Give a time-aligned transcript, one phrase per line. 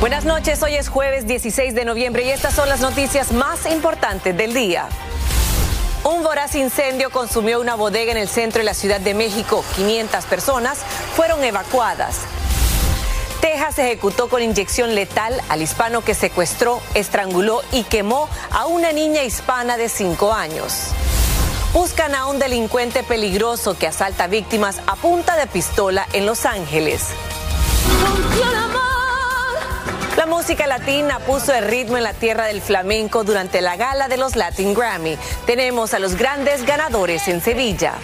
[0.00, 4.34] Buenas noches, hoy es jueves 16 de noviembre y estas son las noticias más importantes
[4.34, 4.88] del día.
[6.04, 9.62] Un voraz incendio consumió una bodega en el centro de la Ciudad de México.
[9.76, 10.78] 500 personas
[11.14, 12.20] fueron evacuadas.
[13.42, 19.22] Texas ejecutó con inyección letal al hispano que secuestró, estranguló y quemó a una niña
[19.22, 20.72] hispana de 5 años.
[21.74, 27.08] Buscan a un delincuente peligroso que asalta víctimas a punta de pistola en Los Ángeles.
[30.16, 34.16] La música latina puso el ritmo en la tierra del flamenco durante la gala de
[34.16, 35.16] los Latin Grammy.
[35.46, 37.94] Tenemos a los grandes ganadores en Sevilla.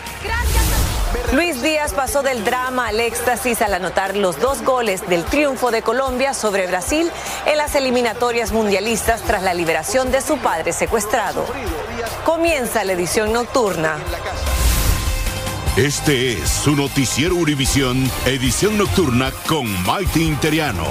[1.33, 5.83] Luis Díaz pasó del drama al éxtasis al anotar los dos goles del triunfo de
[5.83, 7.11] Colombia sobre Brasil
[7.47, 11.45] en las eliminatorias mundialistas tras la liberación de su padre secuestrado.
[12.25, 13.99] Comienza la edición nocturna.
[15.77, 20.87] Este es su noticiero Univisión, edición nocturna con Maite Interiano.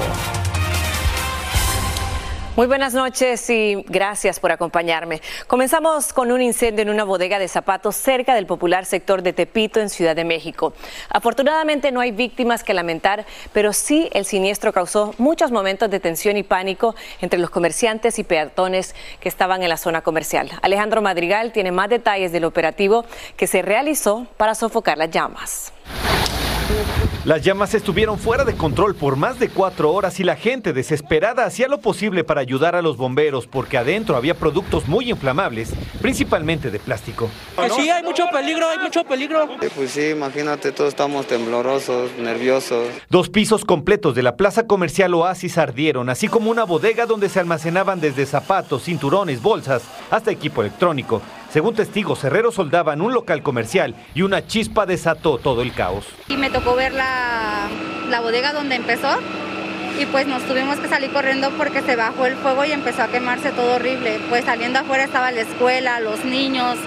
[2.56, 5.22] Muy buenas noches y gracias por acompañarme.
[5.46, 9.82] Comenzamos con un incendio en una bodega de zapatos cerca del popular sector de Tepito
[9.82, 10.72] en Ciudad de México.
[11.10, 16.38] Afortunadamente no hay víctimas que lamentar, pero sí el siniestro causó muchos momentos de tensión
[16.38, 20.50] y pánico entre los comerciantes y peatones que estaban en la zona comercial.
[20.62, 23.04] Alejandro Madrigal tiene más detalles del operativo
[23.36, 25.74] que se realizó para sofocar las llamas.
[27.26, 31.46] Las llamas estuvieron fuera de control por más de cuatro horas y la gente desesperada
[31.46, 36.70] hacía lo posible para ayudar a los bomberos porque adentro había productos muy inflamables, principalmente
[36.70, 37.30] de plástico.
[37.76, 39.48] sí, hay mucho peligro, hay mucho peligro.
[39.76, 42.88] pues sí, imagínate, todos estamos temblorosos, nerviosos.
[43.10, 47.40] Dos pisos completos de la plaza comercial Oasis ardieron, así como una bodega donde se
[47.40, 51.22] almacenaban desde zapatos, cinturones, bolsas, hasta equipo electrónico.
[51.56, 56.06] Según testigos, herreros soldaban un local comercial y una chispa desató todo el caos.
[56.28, 57.70] Y me tocó ver la,
[58.10, 59.08] la bodega donde empezó
[59.98, 63.08] y pues nos tuvimos que salir corriendo porque se bajó el fuego y empezó a
[63.08, 64.20] quemarse todo horrible.
[64.28, 66.78] Pues saliendo afuera estaba la escuela, los niños.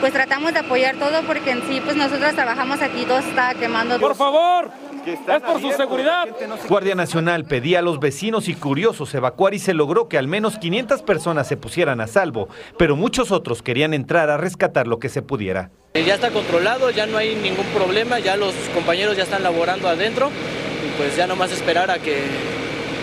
[0.00, 3.98] Pues tratamos de apoyar todo porque en sí pues nosotros trabajamos aquí, todo estaba quemando.
[3.98, 4.70] Por favor,
[5.06, 6.28] es por su seguridad.
[6.68, 10.58] Guardia Nacional pedía a los vecinos y curiosos evacuar y se logró que al menos
[10.58, 12.48] 500 personas se pusieran a salvo,
[12.78, 15.70] pero muchos otros querían entrar a rescatar lo que se pudiera.
[15.94, 20.30] Ya está controlado, ya no hay ningún problema, ya los compañeros ya están laborando adentro
[20.84, 22.18] y pues ya nomás esperar a que,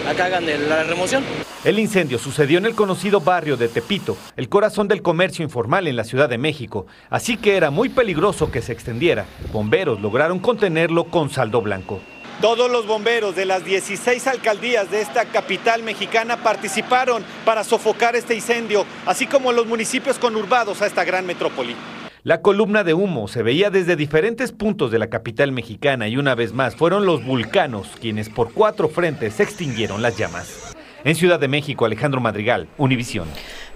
[0.10, 1.24] a que hagan la remoción.
[1.64, 5.96] El incendio sucedió en el conocido barrio de Tepito, el corazón del comercio informal en
[5.96, 9.28] la Ciudad de México, así que era muy peligroso que se extendiera.
[9.54, 12.00] Bomberos lograron contenerlo con saldo blanco.
[12.42, 18.34] Todos los bomberos de las 16 alcaldías de esta capital mexicana participaron para sofocar este
[18.34, 21.76] incendio, así como los municipios conurbados a esta gran metrópoli.
[22.24, 26.34] La columna de humo se veía desde diferentes puntos de la capital mexicana y una
[26.34, 30.76] vez más fueron los vulcanos quienes por cuatro frentes extinguieron las llamas.
[31.04, 33.28] En Ciudad de México, Alejandro Madrigal, Univisión.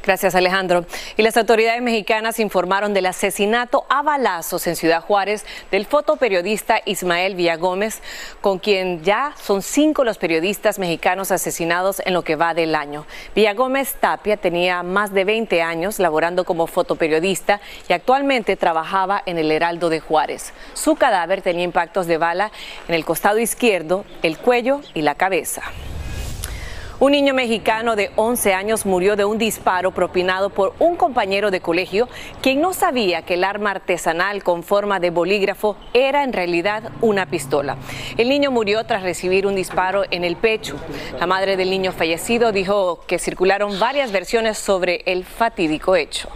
[0.06, 0.86] Gracias, Alejandro.
[1.18, 7.34] Y las autoridades mexicanas informaron del asesinato a balazos en Ciudad Juárez del fotoperiodista Ismael
[7.34, 8.04] Villagómez,
[8.40, 13.08] con quien ya son cinco los periodistas mexicanos asesinados en lo que va del año.
[13.34, 19.52] Villagómez Tapia tenía más de 20 años laborando como fotoperiodista y actualmente trabajaba en el
[19.52, 20.54] Heraldo de Juárez.
[20.76, 22.52] Su cadáver tenía impactos de bala
[22.88, 25.64] en el costado izquierdo, el cuello y la cabeza.
[26.98, 31.60] Un niño mexicano de 11 años murió de un disparo propinado por un compañero de
[31.60, 32.08] colegio
[32.42, 37.26] quien no sabía que el arma artesanal con forma de bolígrafo era en realidad una
[37.26, 37.76] pistola.
[38.18, 40.78] El niño murió tras recibir un disparo en el pecho.
[41.20, 46.30] La madre del niño fallecido dijo que circularon varias versiones sobre el fatídico hecho.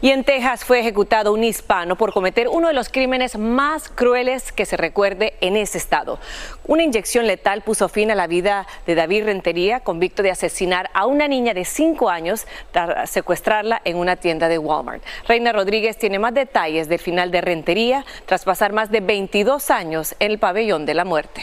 [0.00, 4.52] Y en Texas fue ejecutado un hispano por cometer uno de los crímenes más crueles
[4.52, 6.20] que se recuerde en ese estado.
[6.66, 11.06] Una inyección letal puso fin a la vida de David Rentería, convicto de asesinar a
[11.06, 15.02] una niña de 5 años tras secuestrarla en una tienda de Walmart.
[15.26, 20.14] Reina Rodríguez tiene más detalles del final de Rentería tras pasar más de 22 años
[20.20, 21.42] en el pabellón de la muerte.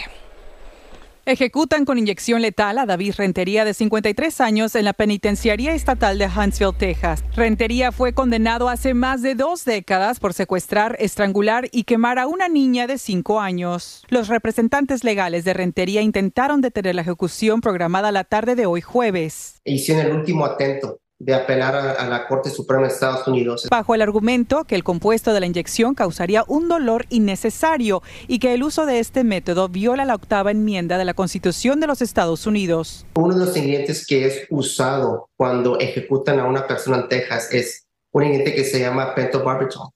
[1.27, 6.27] Ejecutan con inyección letal a David Rentería de 53 años en la penitenciaría estatal de
[6.27, 7.23] Huntsville, Texas.
[7.35, 12.47] Rentería fue condenado hace más de dos décadas por secuestrar, estrangular y quemar a una
[12.47, 14.03] niña de 5 años.
[14.07, 19.61] Los representantes legales de Rentería intentaron detener la ejecución programada la tarde de hoy jueves.
[19.63, 23.67] Hicieron el último atento de apelar a, a, la Corte Suprema de Estados Unidos.
[23.69, 28.53] Bajo el argumento que el compuesto de la inyección causaría un dolor innecesario y que
[28.53, 32.45] el uso de este método viola la octava enmienda de la Constitución de los Estados
[32.47, 33.05] Unidos.
[33.15, 37.85] Uno de los ingredientes que es usado cuando ejecutan a una persona en Texas es
[38.11, 39.89] un ingrediente que se llama pentobarbital.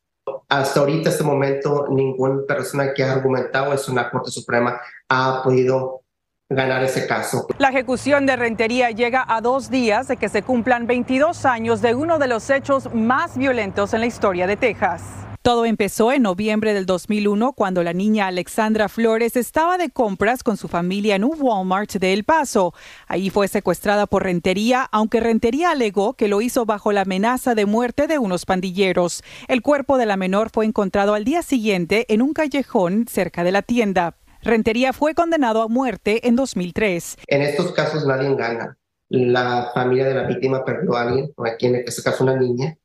[0.47, 4.79] Hasta ahorita, este momento, ninguna persona que ha argumentado eso en la Corte Suprema
[5.09, 5.98] ha podido
[6.49, 7.47] ganar ese caso.
[7.59, 11.93] La ejecución de Rentería llega a dos días de que se cumplan 22 años de
[11.93, 15.03] uno de los hechos más violentos en la historia de Texas.
[15.43, 20.57] Todo empezó en noviembre del 2001 cuando la niña Alexandra Flores estaba de compras con
[20.57, 22.73] su familia en un Walmart de El Paso.
[23.07, 27.65] Ahí fue secuestrada por Rentería, aunque Rentería alegó que lo hizo bajo la amenaza de
[27.65, 29.23] muerte de unos pandilleros.
[29.47, 33.51] El cuerpo de la menor fue encontrado al día siguiente en un callejón cerca de
[33.51, 34.15] la tienda.
[34.41, 37.17] Rentería fue condenado a muerte en 2003.
[37.27, 38.77] En estos casos nadie gana.
[39.09, 42.77] La familia de la víctima perdió a alguien, o aquí en este caso una niña.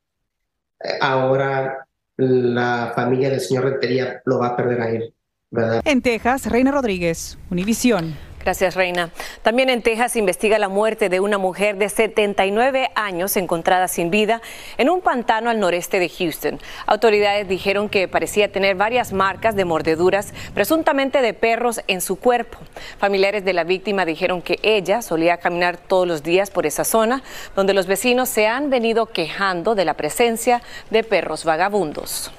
[1.00, 1.86] Ahora
[2.16, 5.14] la familia del señor Rentería lo va a perder a él,
[5.50, 5.82] ¿verdad?
[5.84, 8.14] En Texas, Reina Rodríguez, Univisión.
[8.44, 9.08] Gracias, Reina.
[9.40, 14.42] También en Texas investiga la muerte de una mujer de 79 años encontrada sin vida
[14.76, 16.60] en un pantano al noreste de Houston.
[16.84, 22.58] Autoridades dijeron que parecía tener varias marcas de mordeduras, presuntamente de perros, en su cuerpo.
[22.98, 27.22] Familiares de la víctima dijeron que ella solía caminar todos los días por esa zona,
[27.56, 30.60] donde los vecinos se han venido quejando de la presencia
[30.90, 32.30] de perros vagabundos.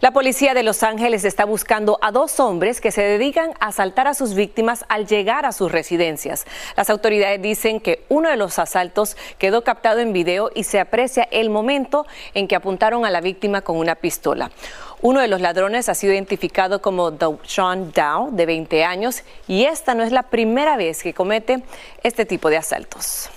[0.00, 4.06] La policía de Los Ángeles está buscando a dos hombres que se dedican a asaltar
[4.06, 6.46] a sus víctimas al llegar a sus residencias.
[6.76, 11.26] Las autoridades dicen que uno de los asaltos quedó captado en video y se aprecia
[11.32, 14.52] el momento en que apuntaron a la víctima con una pistola.
[15.02, 17.12] Uno de los ladrones ha sido identificado como
[17.42, 21.64] Sean Dow, de 20 años, y esta no es la primera vez que comete
[22.04, 23.30] este tipo de asaltos.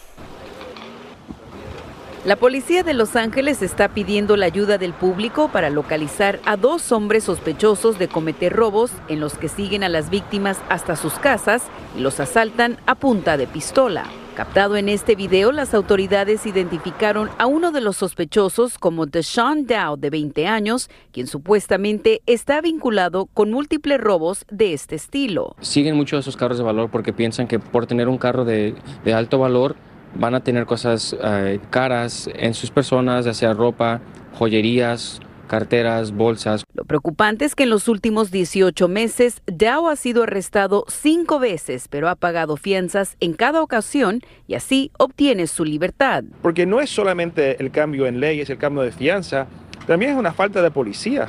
[2.24, 6.92] La policía de Los Ángeles está pidiendo la ayuda del público para localizar a dos
[6.92, 11.64] hombres sospechosos de cometer robos en los que siguen a las víctimas hasta sus casas
[11.98, 14.04] y los asaltan a punta de pistola.
[14.36, 19.98] Captado en este video, las autoridades identificaron a uno de los sospechosos como Deshaun Dow,
[19.98, 25.56] de 20 años, quien supuestamente está vinculado con múltiples robos de este estilo.
[25.62, 28.76] Siguen muchos de esos carros de valor porque piensan que por tener un carro de,
[29.04, 29.76] de alto valor
[30.16, 34.02] van a tener cosas eh, caras en sus personas, ya sea ropa,
[34.34, 35.20] joyerías,
[35.52, 36.64] carteras, bolsas.
[36.74, 41.90] Lo preocupante es que en los últimos 18 meses, Dow ha sido arrestado cinco veces,
[41.90, 46.24] pero ha pagado fianzas en cada ocasión y así obtiene su libertad.
[46.42, 49.48] Porque no es solamente el cambio en leyes, el cambio de fianza,
[49.88, 51.28] también es una falta de policía,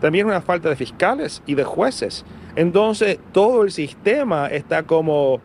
[0.00, 2.24] también es una falta de fiscales y de jueces.
[2.56, 5.42] Entonces, todo el sistema está como,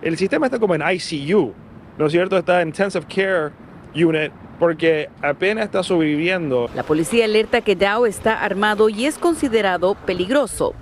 [0.00, 1.54] el sistema está como en ICU.
[1.98, 2.38] ¿No es cierto?
[2.38, 3.50] Está en Intensive Care
[3.94, 6.68] Unit porque apenas está sobreviviendo.
[6.74, 10.74] La policía alerta que Dow está armado y es considerado peligroso.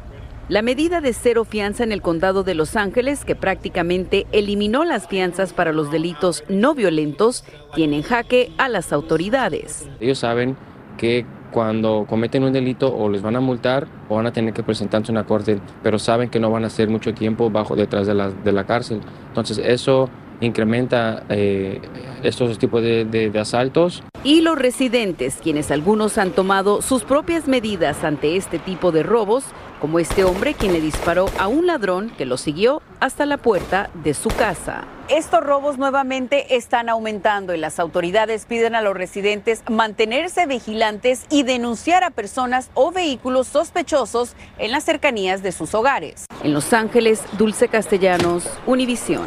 [0.49, 5.08] La medida de cero fianza en el condado de Los Ángeles, que prácticamente eliminó las
[5.08, 7.44] fianzas para los delitos no violentos,
[7.75, 9.88] tiene en jaque a las autoridades.
[9.99, 10.56] Ellos saben
[10.99, 14.62] que cuando cometen un delito o les van a multar o van a tener que
[14.62, 18.06] presentarse en una corte, pero saben que no van a hacer mucho tiempo bajo detrás
[18.06, 19.00] de la, de la cárcel.
[19.28, 20.08] Entonces eso
[20.40, 21.80] incrementa eh,
[22.22, 24.02] estos tipos de, asaltos.
[24.24, 29.44] Y los residentes, quienes algunos han tomado sus propias medidas ante este tipo de robos,
[29.80, 33.90] como este hombre quien le disparó a un ladrón que lo siguió hasta la puerta
[34.02, 34.84] de su casa.
[35.08, 41.44] Estos robos nuevamente están aumentando y las autoridades piden a los residentes mantenerse vigilantes y
[41.44, 46.26] denunciar a personas o vehículos sospechosos en las cercanías de sus hogares.
[46.42, 49.26] En Los Ángeles, Dulce Castellanos, Univisión.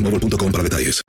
[0.00, 1.02] boostmobile.com para detalles.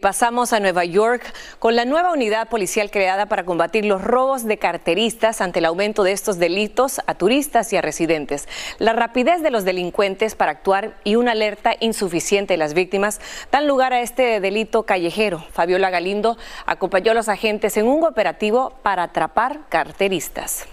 [0.00, 1.22] Pasamos a Nueva York
[1.58, 6.04] con la nueva unidad policial creada para combatir los robos de carteristas ante el aumento
[6.04, 8.48] de estos delitos a turistas y a residentes.
[8.78, 13.20] La rapidez de los delincuentes para actuar y una alerta insuficiente de las víctimas
[13.52, 15.44] dan lugar a este delito callejero.
[15.52, 20.64] Fabiola Galindo acompañó a los agentes en un operativo para atrapar carteristas.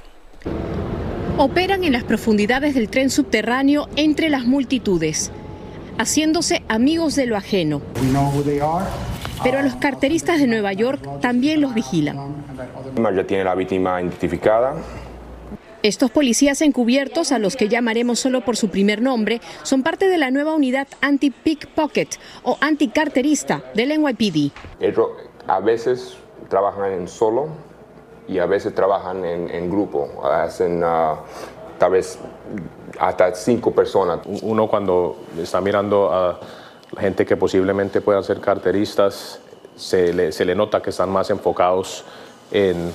[1.38, 5.34] Operan en las profundidades del tren subterráneo entre las multitudes
[5.98, 7.82] haciéndose amigos de lo ajeno.
[9.44, 12.18] Pero a los carteristas de Nueva York también los vigilan.
[13.16, 14.76] Ya tiene la víctima identificada.
[15.84, 20.18] Estos policías encubiertos, a los que llamaremos solo por su primer nombre, son parte de
[20.18, 24.52] la nueva unidad anti-pickpocket o anti-carterista del NYPD.
[25.48, 26.18] A veces
[26.50, 27.48] trabajan en solo
[28.28, 30.10] y a veces trabajan en, grupo.
[30.26, 31.18] Hacen uh,
[31.78, 32.18] tal vez
[33.00, 34.20] hasta cinco personas.
[34.42, 36.40] Uno cuando está mirando a
[37.00, 39.40] gente que posiblemente puedan ser carteristas,
[39.76, 42.04] se le, se le nota que están más enfocados
[42.52, 42.94] en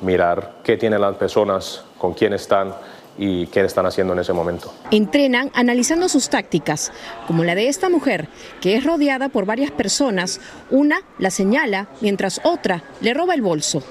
[0.00, 2.74] mirar qué tienen las personas, con quién están
[3.18, 4.72] y qué están haciendo en ese momento.
[4.90, 6.90] Entrenan analizando sus tácticas,
[7.26, 8.28] como la de esta mujer,
[8.60, 10.40] que es rodeada por varias personas.
[10.70, 13.82] Una la señala, mientras otra le roba el bolso.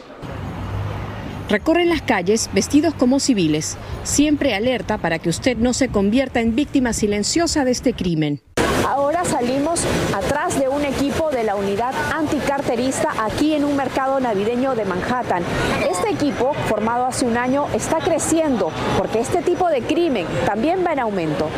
[1.49, 6.55] Recorren las calles vestidos como civiles, siempre alerta para que usted no se convierta en
[6.55, 8.43] víctima silenciosa de este crimen.
[8.87, 9.83] Ahora salimos
[10.15, 15.41] atrás de un equipo de la unidad anticarterista aquí en un mercado navideño de Manhattan.
[15.89, 20.93] Este equipo, formado hace un año, está creciendo porque este tipo de crimen también va
[20.93, 21.49] en aumento.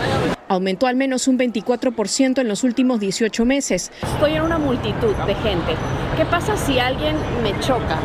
[0.47, 3.91] Aumentó al menos un 24% en los últimos 18 meses.
[4.01, 5.75] Estoy en una multitud de gente.
[6.15, 7.99] ¿Qué pasa si alguien me choca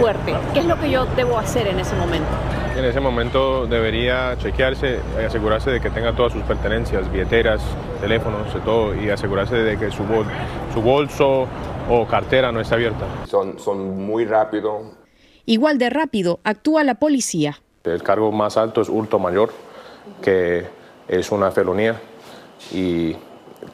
[0.00, 0.34] fuerte?
[0.54, 2.28] ¿Qué es lo que yo debo hacer en ese momento?
[2.76, 7.60] En ese momento debería chequearse y asegurarse de que tenga todas sus pertenencias, billeteras,
[8.00, 10.02] teléfonos, todo, y asegurarse de que su,
[10.72, 11.46] su bolso
[11.90, 13.04] o cartera no está abierta.
[13.26, 14.82] Son, son muy rápidos.
[15.44, 17.60] Igual de rápido actúa la policía.
[17.84, 19.50] El cargo más alto es hurto mayor,
[20.22, 20.66] que
[21.08, 22.00] es una felonía,
[22.72, 23.16] y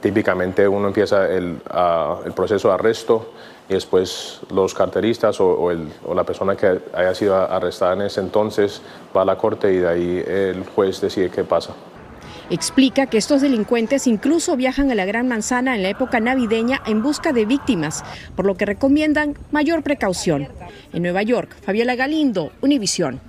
[0.00, 1.60] típicamente uno empieza el,
[2.24, 3.32] el proceso de arresto
[3.68, 5.72] y después los carteristas o,
[6.14, 8.80] la persona que haya sido arrestada en ese entonces
[9.16, 11.74] va a la corte y de ahí el juez decide qué pasa.
[12.48, 17.02] Explica que estos delincuentes incluso viajan a la Gran Manzana en la época navideña en
[17.02, 18.04] busca de víctimas,
[18.36, 20.48] por lo que recomiendan mayor precaución.
[20.92, 23.20] En Nueva York, Fabiola Galindo, Univisión.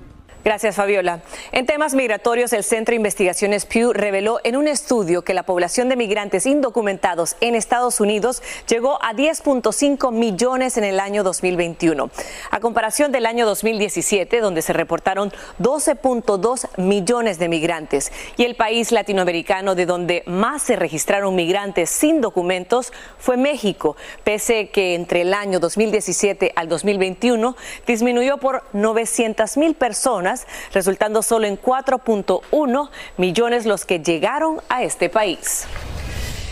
[0.47, 1.19] Gracias, Fabiola.
[1.51, 5.89] En temas migratorios, el Centro de Investigaciones Pew reveló en un estudio que la población
[5.89, 12.09] de migrantes indocumentados en Estados Unidos llegó a 10.5 millones en el año 2021,
[12.49, 18.13] a comparación del año 2017, donde se reportaron 12.2 millones de migrantes.
[18.37, 24.69] Y el país latinoamericano de donde más se registraron migrantes sin documentos fue México, pese
[24.69, 30.36] que entre el año 2017 al 2021 disminuyó por 900 mil personas
[30.73, 35.67] resultando solo en 4.1 millones los que llegaron a este país.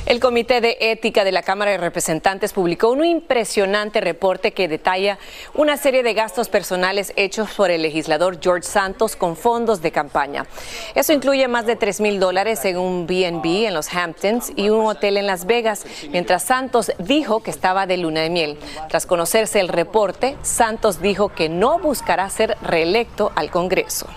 [0.06, 5.18] El Comité de Ética de la Cámara de Representantes publicó un impresionante reporte que detalla
[5.56, 10.46] una serie de gastos personales hechos por el legislador George Santos con fondos de campaña.
[10.94, 14.86] Eso incluye más de 3 mil dólares en un BNB en los Hamptons y un
[14.86, 18.60] hotel en Las Vegas, mientras Santos dijo que estaba de luna de miel.
[18.90, 24.08] Tras conocerse el reporte, Santos dijo que no buscará ser reelecto al Congreso.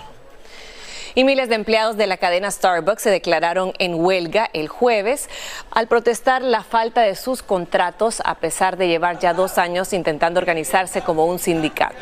[1.15, 5.29] Y miles de empleados de la cadena Starbucks se declararon en huelga el jueves
[5.71, 10.39] al protestar la falta de sus contratos a pesar de llevar ya dos años intentando
[10.39, 11.95] organizarse como un sindicato.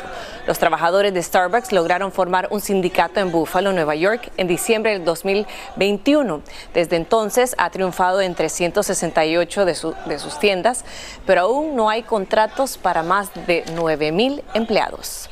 [0.46, 5.04] Los trabajadores de Starbucks lograron formar un sindicato en Buffalo, Nueva York, en diciembre del
[5.04, 6.42] 2021.
[6.74, 10.84] Desde entonces ha triunfado en 368 de, de sus tiendas,
[11.26, 15.28] pero aún no hay contratos para más de 9 mil empleados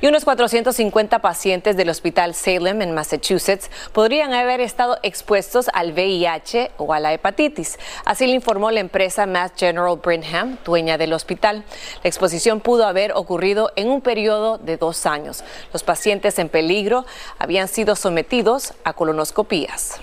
[0.00, 6.72] y unos 450 pacientes del Hospital Salem en Massachusetts podrían haber estado expuestos al VIH
[6.78, 7.78] o a la hepatitis.
[8.04, 11.64] Así le informó la empresa Mass General Brinham, dueña del hospital.
[12.02, 15.44] La exposición pudo haber ocurrido en un periodo de dos años.
[15.72, 17.06] Los pacientes en peligro
[17.38, 20.00] habían sido sometidos a colonoscopías.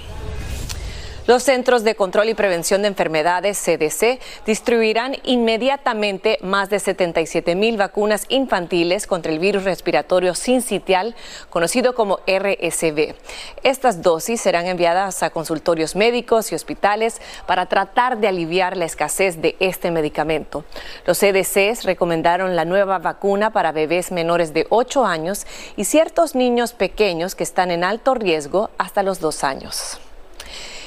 [1.25, 7.77] Los Centros de Control y Prevención de Enfermedades, CDC, distribuirán inmediatamente más de 77 mil
[7.77, 11.15] vacunas infantiles contra el virus respiratorio sincitial,
[11.49, 13.15] conocido como RSV.
[13.63, 19.41] Estas dosis serán enviadas a consultorios médicos y hospitales para tratar de aliviar la escasez
[19.41, 20.65] de este medicamento.
[21.05, 26.73] Los CDCs recomendaron la nueva vacuna para bebés menores de 8 años y ciertos niños
[26.73, 30.01] pequeños que están en alto riesgo hasta los 2 años.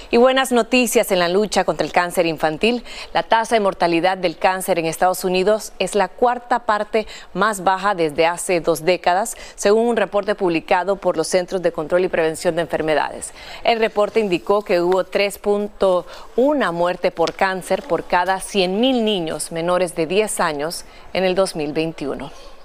[0.08, 2.84] Y buenas noticias en la lucha contra el cáncer infantil.
[3.12, 7.96] La tasa de mortalidad del cáncer en Estados Unidos es la cuarta parte más baja
[7.96, 12.54] desde hace dos décadas, según un reporte publicado por los Centros de Control y Prevención
[12.54, 13.32] de Enfermedades.
[13.64, 20.06] El reporte indicó que hubo 3.1 muerte por cáncer por cada 100.000 niños menores de
[20.06, 20.84] 10 años
[21.14, 22.55] en el 2021.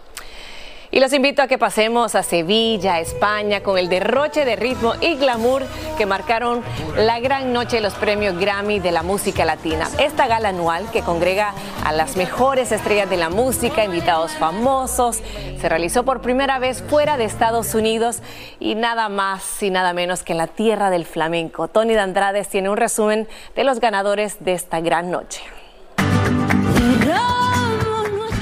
[0.93, 5.15] Y los invito a que pasemos a Sevilla, España, con el derroche de ritmo y
[5.15, 5.63] glamour
[5.97, 6.61] que marcaron
[6.97, 9.87] la gran noche de los premios Grammy de la música latina.
[9.99, 11.53] Esta gala anual que congrega
[11.85, 15.21] a las mejores estrellas de la música, invitados famosos,
[15.61, 18.21] se realizó por primera vez fuera de Estados Unidos
[18.59, 21.69] y nada más y nada menos que en la tierra del flamenco.
[21.69, 25.41] Tony Dandrades tiene un resumen de los ganadores de esta gran noche.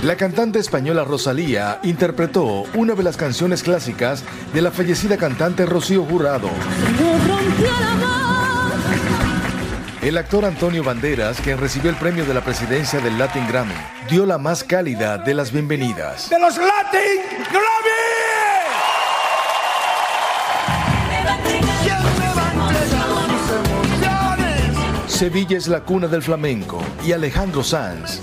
[0.03, 6.05] La cantante española Rosalía interpretó una de las canciones clásicas de la fallecida cantante Rocío
[6.05, 6.49] Jurado.
[10.01, 13.73] El actor Antonio Banderas, quien recibió el premio de la presidencia del Latin Grammy,
[14.09, 16.29] dio la más cálida de las bienvenidas.
[16.29, 17.89] ¡De los Latin Grammy!
[25.07, 28.21] Sevilla es la cuna del flamenco y Alejandro Sanz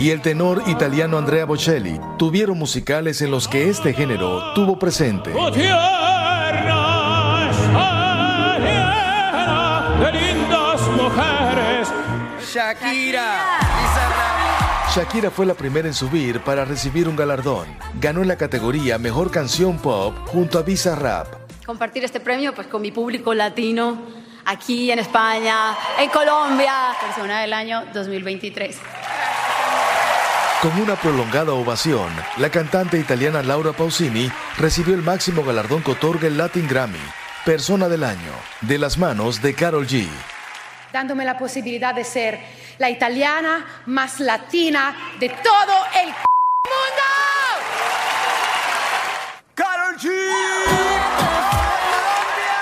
[0.00, 5.30] y el tenor italiano Andrea Bocelli tuvieron musicales en los que este género tuvo presente.
[12.52, 13.58] Shakira.
[14.94, 17.66] Shakira fue la primera en subir para recibir un galardón.
[18.00, 21.28] Ganó en la categoría Mejor Canción Pop junto a Visa Rap.
[21.64, 24.00] Compartir este premio pues, con mi público latino
[24.46, 26.96] aquí en España, en Colombia.
[27.00, 28.78] Persona del año 2023.
[30.62, 36.28] Con una prolongada ovación, la cantante italiana Laura Pausini recibió el máximo galardón que otorga
[36.28, 36.98] el Latin Grammy,
[37.46, 40.06] Persona del Año, de las manos de Carol G.
[40.92, 42.40] Dándome la posibilidad de ser
[42.76, 47.06] la italiana más latina de todo el mundo.
[49.54, 50.10] ¡Carol G!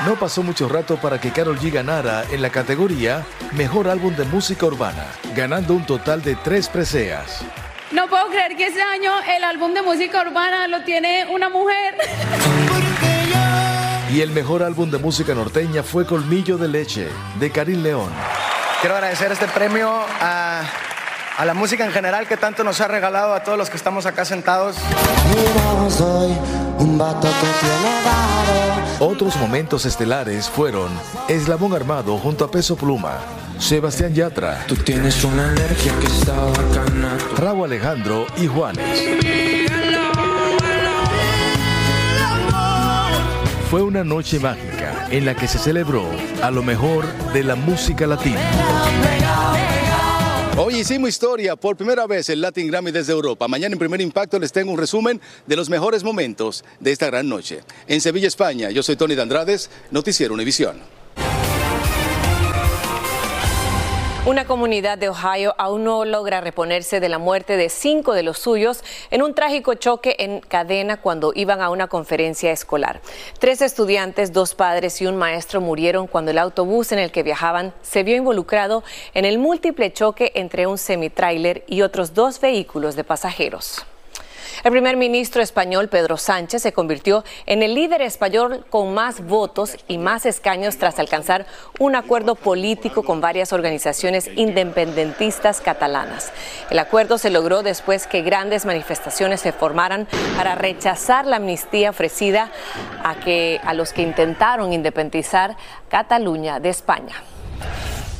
[0.06, 4.24] No pasó mucho rato para que Carol G ganara en la categoría Mejor Álbum de
[4.24, 7.44] Música Urbana, ganando un total de tres preseas.
[7.90, 11.96] No puedo creer que este año el álbum de música urbana lo tiene una mujer.
[14.12, 18.11] Y el mejor álbum de música norteña fue Colmillo de Leche, de Karim León.
[18.81, 20.62] Quiero agradecer este premio a
[21.38, 24.07] a la música en general que tanto nos ha regalado a todos los que estamos
[24.07, 24.77] acá sentados.
[28.98, 30.90] Otros momentos estelares fueron
[31.29, 33.18] Eslabón Armado junto a Peso Pluma,
[33.61, 37.16] Sebastián Yatra, Tú tienes una energía que está bacana.
[37.37, 39.01] Raúl Alejandro y Juanes.
[43.70, 46.05] Fue una noche mágica en la que se celebró
[46.42, 48.40] a lo mejor de la música latina.
[50.61, 53.47] Hoy hicimos historia por primera vez el Latin Grammy desde Europa.
[53.47, 57.29] Mañana en Primer Impacto les tengo un resumen de los mejores momentos de esta gran
[57.29, 57.61] noche.
[57.87, 60.97] En Sevilla, España, yo soy Tony Dandrades, Noticiero Univisión.
[64.28, 68.38] Una comunidad de Ohio aún no logra reponerse de la muerte de cinco de los
[68.38, 73.00] suyos en un trágico choque en cadena cuando iban a una conferencia escolar.
[73.38, 77.72] Tres estudiantes, dos padres y un maestro murieron cuando el autobús en el que viajaban
[77.80, 83.04] se vio involucrado en el múltiple choque entre un semitrailer y otros dos vehículos de
[83.04, 83.86] pasajeros.
[84.64, 89.77] El primer ministro español Pedro Sánchez se convirtió en el líder español con más votos
[89.87, 91.47] y más escaños tras alcanzar
[91.79, 96.33] un acuerdo político con varias organizaciones independentistas catalanas.
[96.71, 102.51] El acuerdo se logró después que grandes manifestaciones se formaran para rechazar la amnistía ofrecida
[103.05, 105.57] a, que, a los que intentaron independizar
[105.88, 107.14] Cataluña de España.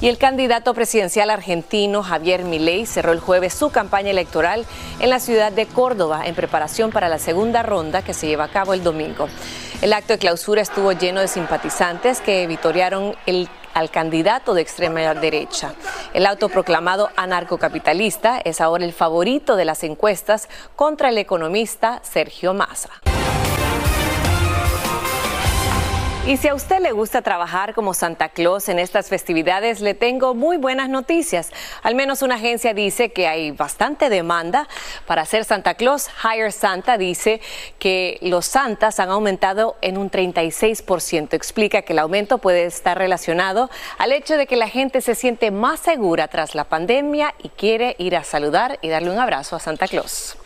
[0.01, 4.65] Y el candidato presidencial argentino Javier Milei cerró el jueves su campaña electoral
[5.01, 8.49] en la ciudad de Córdoba en preparación para la segunda ronda que se lleva a
[8.49, 9.29] cabo el domingo.
[9.83, 13.17] El acto de clausura estuvo lleno de simpatizantes que vitorearon
[13.75, 15.75] al candidato de extrema derecha.
[16.15, 22.91] El autoproclamado anarcocapitalista es ahora el favorito de las encuestas contra el economista Sergio Massa.
[26.29, 30.35] Y si a usted le gusta trabajar como Santa Claus en estas festividades, le tengo
[30.35, 31.51] muy buenas noticias.
[31.83, 34.69] Al menos una agencia dice que hay bastante demanda
[35.07, 36.11] para ser Santa Claus.
[36.23, 37.41] Hire Santa dice
[37.79, 41.33] que los santas han aumentado en un 36%.
[41.33, 45.51] Explica que el aumento puede estar relacionado al hecho de que la gente se siente
[45.51, 49.61] más segura tras la pandemia y quiere ir a saludar y darle un abrazo a
[49.61, 50.37] Santa Claus.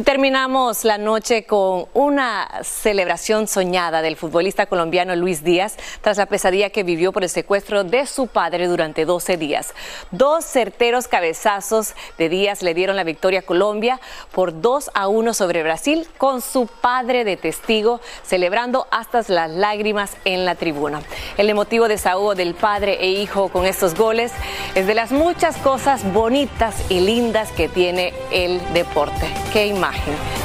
[0.00, 6.24] Y terminamos la noche con una celebración soñada del futbolista colombiano Luis Díaz tras la
[6.24, 9.74] pesadilla que vivió por el secuestro de su padre durante 12 días.
[10.10, 14.00] Dos certeros cabezazos de Díaz le dieron la victoria a Colombia
[14.32, 20.16] por 2 a 1 sobre Brasil con su padre de testigo celebrando hasta las lágrimas
[20.24, 21.02] en la tribuna.
[21.36, 24.32] El emotivo desahogo del padre e hijo con estos goles
[24.74, 29.28] es de las muchas cosas bonitas y lindas que tiene el deporte.
[29.52, 29.66] Qué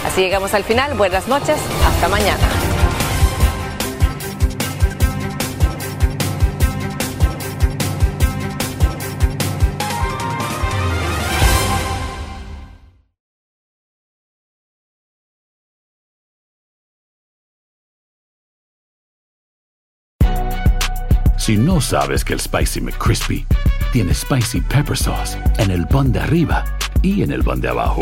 [0.06, 0.94] Así llegamos al final.
[0.96, 1.58] Buenas noches.
[1.86, 2.44] Hasta mañana.
[21.46, 23.46] Si no sabes que el Spicy McCrispy
[23.94, 26.66] tiene Spicy Pepper Sauce en el pan de arriba
[27.04, 28.02] y en el pan de abajo,